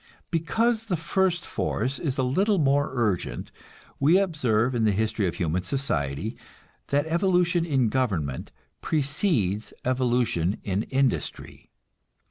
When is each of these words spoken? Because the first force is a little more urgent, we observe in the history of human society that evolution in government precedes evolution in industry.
Because 0.31 0.85
the 0.85 0.97
first 0.97 1.45
force 1.45 1.99
is 1.99 2.17
a 2.17 2.23
little 2.23 2.57
more 2.57 2.89
urgent, 2.91 3.51
we 3.99 4.17
observe 4.17 4.73
in 4.73 4.83
the 4.83 4.91
history 4.91 5.27
of 5.27 5.35
human 5.35 5.61
society 5.61 6.35
that 6.87 7.05
evolution 7.05 7.67
in 7.67 7.87
government 7.87 8.51
precedes 8.81 9.73
evolution 9.85 10.59
in 10.63 10.81
industry. 10.89 11.69